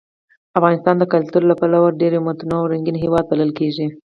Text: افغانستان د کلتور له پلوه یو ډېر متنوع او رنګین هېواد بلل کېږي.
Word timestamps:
افغانستان 0.59 0.95
د 0.99 1.03
کلتور 1.13 1.41
له 1.47 1.55
پلوه 1.59 1.87
یو 1.91 1.97
ډېر 2.01 2.13
متنوع 2.27 2.59
او 2.61 2.69
رنګین 2.73 2.97
هېواد 3.03 3.25
بلل 3.31 3.51
کېږي. 3.59 3.87